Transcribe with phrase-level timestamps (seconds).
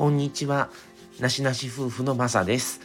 [0.00, 0.70] こんにちは。
[1.18, 2.80] なしなし夫婦のまさです。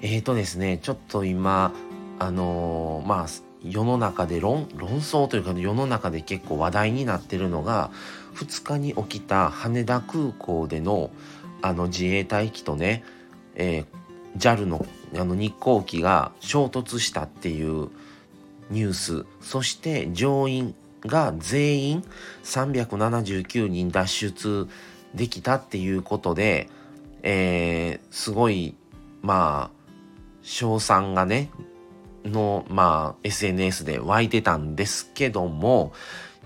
[0.00, 1.72] えーとですね、ちょっと今、
[2.20, 3.26] あのーまあ、
[3.64, 7.90] 世の中で論、論争というか世の中で結構話題になってるのが、
[8.36, 11.10] 2日に起きた羽田空港での、
[11.60, 13.02] あの自衛隊機とね、
[13.56, 13.86] えー
[14.38, 14.86] JAL の
[15.16, 17.88] あの日航機が衝突したっていう
[18.70, 22.04] ニュース、そして乗員が全員
[22.44, 24.68] 379人脱出
[25.14, 26.68] できたっていうことで、
[27.22, 28.74] えーすごい、
[29.22, 29.78] まあ、
[30.42, 31.50] 賞賛がね、
[32.24, 35.92] の、まあ、SNS で湧いてたんですけども、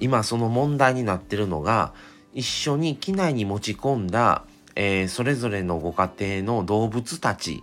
[0.01, 1.93] 今その問題になってるのが、
[2.35, 4.45] 一緒に機内に持ち込んだ、
[4.75, 7.63] えーそれぞれのご家庭の動物たち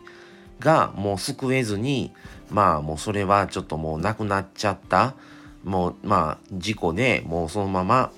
[0.59, 2.13] がもう救えずに、
[2.51, 5.15] まあもうそれはちょっともう亡くなっちゃった、
[5.63, 8.11] もうまあ事故でもうそのまま、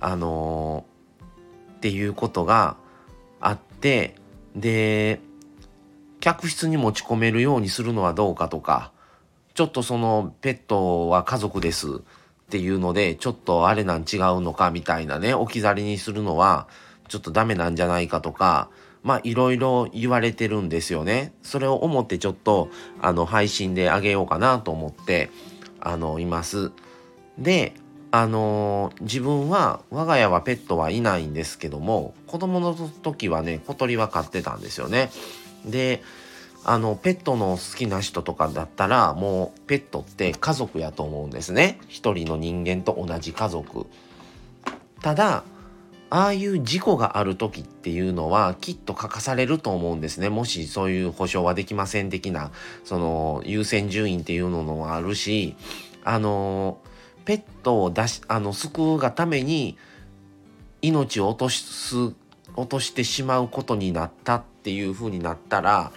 [0.00, 0.95] あのー
[1.86, 2.76] っていうことが
[3.40, 4.16] あって、
[4.56, 5.20] で、
[6.18, 8.90] 客室に持ち込めるようにするのはどうかとか、
[9.54, 12.00] ちょっとそのペットは家族ですっ
[12.50, 16.66] ていうので、ちょっとあれなん違うのかみたいなね、置き去りにするのは
[17.06, 18.68] ちょっとダメなんじゃないかとか、
[19.04, 21.34] まあいろいろ言われてるんですよね。
[21.42, 22.68] それを思ってちょっと
[23.00, 25.30] あの配信であげようかなと思って、
[25.78, 26.72] あの、います。
[27.38, 27.74] で、
[28.16, 35.10] あのー自分は我が家はペットはいないんですけども子供の時はね小鳥は飼ってたんですよね。
[35.66, 36.02] で
[36.64, 41.78] あのペットの好きな人とかだったらもうペットって家族やと思うんですね。
[41.88, 43.86] 一人の人間と同じ家族。
[45.02, 45.44] ただ
[46.08, 50.30] ああいう事故がある時っていうのはきっと書かされると思うんですね。
[50.30, 52.50] もしそういう保証はできません的な
[52.84, 55.54] その優先順位っていうのもあるし
[56.02, 56.78] あの
[57.26, 59.76] ペットを出しあの救うがために
[60.80, 62.14] 命を落とす
[62.54, 65.92] 落としてしまうことになったっていう風になったら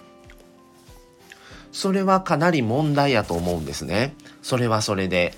[1.71, 4.15] それはかなり問題やと思うんですね。
[4.41, 5.33] それはそれで。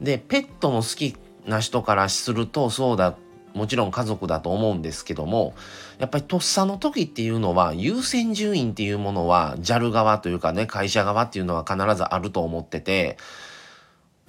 [0.00, 1.16] でペットの好き
[1.46, 3.16] な人からするとそうだ
[3.52, 5.54] もちろん家族だと思うんですけども
[5.98, 13.16] やっぱりとっさの時っていうのは優先順位っていうものは JAL 側というかね会社側っていうのは必ずあると思ってて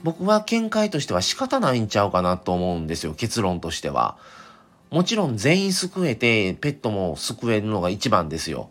[0.04, 4.18] 僕は見解としては仕方ないんちゃうかなと思うんですよ結論としては。
[4.92, 8.70] もちろん全員救えてペットも救えるのが一番ですよ。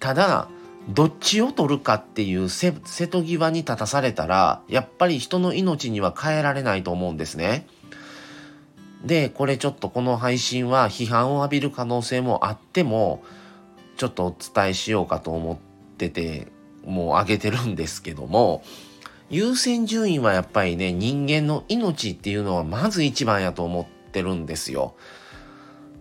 [0.00, 0.48] ただ
[0.88, 7.66] どっちを取るかっていう瀬戸際に立たされたらやっぱり人の命には変えられないと思うんですね。
[9.04, 13.22] でこれちょっとこの配信は批判を浴びる可能性もあっても
[13.96, 15.56] ちょっとお伝えしようかと思っ
[15.96, 16.48] てて
[16.84, 18.62] もう上げてるんですけども
[19.30, 24.94] 優先順位はやっぱりね人間の命っていうのはまず一番やと思ってるんですよ。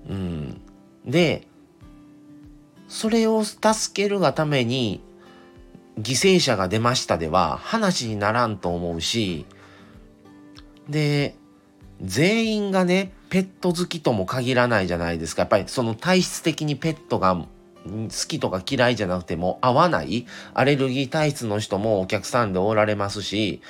[0.09, 0.61] うん、
[1.05, 1.47] で
[2.87, 3.63] それを助
[3.93, 5.01] けるがために
[5.99, 9.45] 犠牲者が出ましたでは話にならんと思うし
[10.89, 11.35] で
[12.01, 17.45] 全員がねペット好きとも限らないじゃないですかやっぱりその体質的にペットが
[17.85, 20.25] 好きとか嫌いじゃなくても合わない？
[20.53, 23.61] アレルギー体質の人もお客さんでおられますし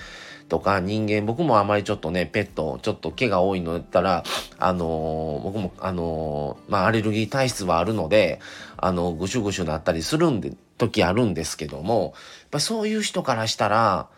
[0.50, 4.24] とか人間僕もあまりちょっとねペットちょっと毛が多いのだったら
[4.60, 8.40] あのー僕もあのーまあアレルギー体質はあるので
[8.78, 12.14] あのぐしゅぐしゅなったりするんで時あるんですけどもやっ
[12.52, 14.10] ぱそういう人からしたら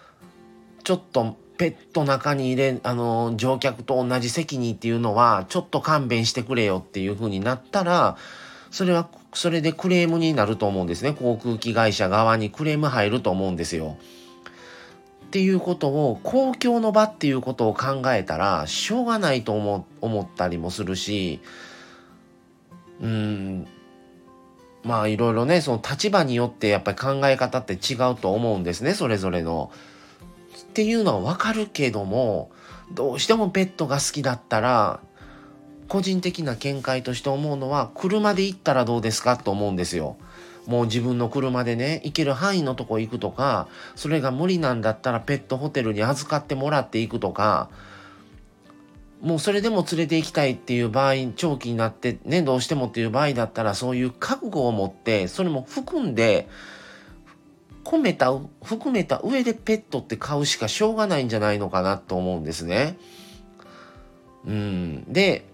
[0.84, 8.18] ちょっとペット中に入れあの乗客と同じ席にっていうのはちょっと勘弁してくれよっていう風になったら
[8.76, 13.96] それはそれでクレームになると思うんですね航空機会社側にクレーム入ると思うんですよ。
[15.28, 21.40] っていうことを公共の場っていうことを考えたらしょうがないと思思ったりもするし
[23.02, 23.66] うん
[24.84, 29.72] まあいろいろねその立場によってやっぱり考え方って違うと思うんですねそれぞれの。
[30.58, 32.52] っていうのはわかるけども
[32.92, 35.00] どうしてもペットが好きだったら
[35.88, 40.18] 個人的な見解として思うのは車で行ったらどうですかと思うんですよ。
[40.68, 47.70] もう自分の車でね行ける範囲のとこ行くとかそれが無理なんだったらペットホテルに預かってもらっていくとか
[49.22, 56.48] もうそれでも連れて行きたいっていう場合長期になってねどうしてもっていう場合だったらそういう覚悟を持ってそれも含んで
[57.84, 62.98] 込めた含めた上でペットって買うしかしょうがないんじゃないのかなと思うんですね。
[64.48, 65.46] うん、で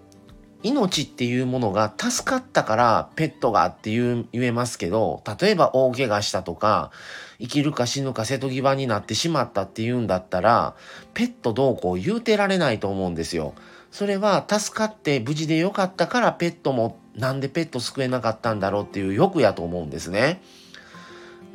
[0.64, 6.92] 命っていうものが助かったからペットがって言えますけど例えば大怪我したとか
[7.40, 10.76] 生きるか死ぬか瀬戸際になってしまったっていうんだったら
[11.14, 13.54] ペットどうこう言うてられないと思うんですよ。
[13.92, 20.42] それは助かって無事でよかったからペットもなんでペット救えなかったんだろうっていう欲やと思うんですね。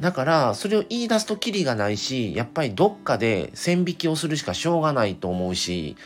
[0.01, 5.97] だからそれを言い出すとキリがないしやっぱりどっかで線引きをするしかしょうがないと思うし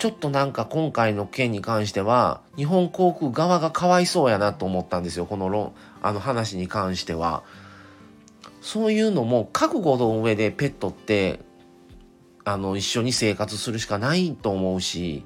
[0.00, 7.44] ちょっとなんか今回の件に関しては日本航空側がかわいそうやなと思ったんですよこの論あの話に関しては。
[8.62, 11.40] そういうのも覚悟の上でペットって
[12.44, 15.24] あの一緒に生活するしかないと思うし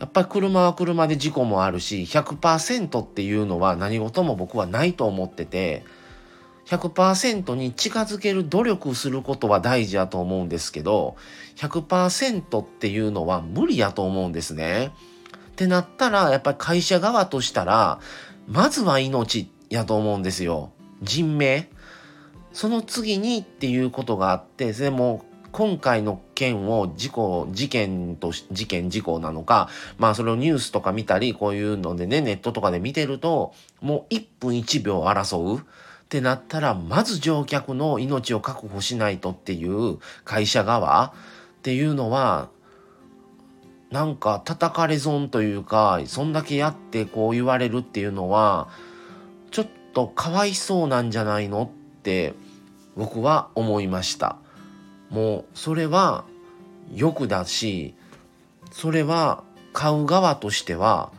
[0.00, 5.84] やっぱり車は車で事故もあるし100%っていうのは何事も僕はないと思ってて
[6.66, 11.16] 100%に近づける努力することは大事やと思うんですけど
[11.56, 14.92] 100%っていうのは無理やと思うんですね。
[15.48, 18.00] ってなったらやっぱり会社側としたら
[18.46, 20.72] まずは命やと思うんですよ。
[21.02, 21.68] 人命。
[22.52, 29.68] その次にっていうことがあってでも今回の件を事故、事件と事件事故なのか、
[29.98, 35.66] まあそれをニュースとか見たり、こういうのでね、ネットとかで見てると、もう1分1秒争う
[36.12, 41.14] ってなったら、まず乗客の命を確保しないとっていう会社側
[41.58, 42.50] っていうのは、
[43.90, 48.68] なんか叩かれ損というか、そんだけやってこう言われるっていうのは、
[49.50, 52.34] ちょっとかわいそうなんじゃないのって
[52.94, 54.36] 僕は思いました。
[55.08, 56.26] もうそれは
[56.94, 57.94] 欲だし
[58.70, 61.10] それは買う側としては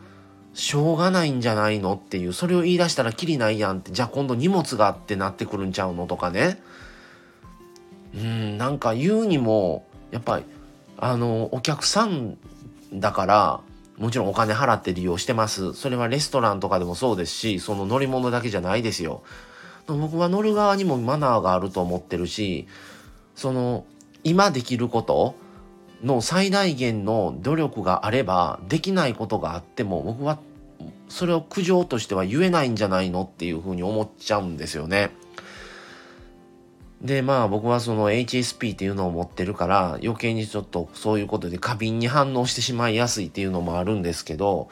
[0.54, 6.62] しょうがないんじゃないのっていうそれを言い出したらきりないやんってじゃあ今度荷物があってなってくるんちゃうのとかね。
[8.14, 10.44] うんなんか言うにもやっぱり
[10.98, 12.38] あのお客さん
[12.92, 13.60] だから
[13.98, 15.74] もちろんお金払って利用してます。
[15.74, 19.22] それはレストランとかでもそうですしその乗り物だけじゃないですよ。
[19.86, 22.66] 僕は乗る側にもマナーがあると思ってるし
[23.34, 23.84] その
[24.22, 25.34] 今できること
[26.04, 30.38] の最大限の努力があればできないことがあっても僕は
[31.08, 35.10] それを苦情としては言えないんじゃないのっていうふうに思っちゃうんですよね。
[37.00, 44.70] でまあ僕はその HSP っていうのを持ってるから余計にちょっとそういうことで過敏に反応してしまいやすいっていうのもあるんですけど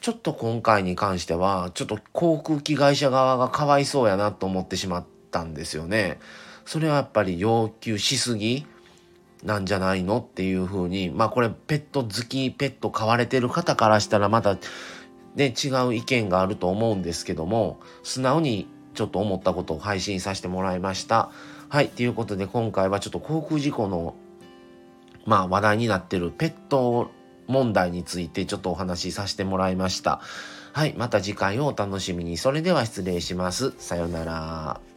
[0.00, 6.18] ちょっと今回に関してはちょっと航空機会社側がかわいそうやなと思ってしまったんですよね。
[6.66, 8.66] それはやっぱり要求しすぎ
[9.44, 14.58] なんじゃないのっていうふうにまあこれペット好きペット飼われてる方からしたらまた
[15.34, 21.30] ね違う意見があると思うんですけども素直にちょっと思ったことを配信させてもらいました。
[21.68, 21.88] はい。
[21.88, 24.14] ということで今回はちょっと航空事故の
[25.24, 27.10] まあ話題になってるペット
[27.46, 30.20] 問題についてちょっとお話しさせてもらいました。
[30.72, 30.94] はい。
[30.96, 32.36] また次回をお楽しみに。
[32.36, 33.72] それでは失礼します。
[33.78, 34.89] さようなら。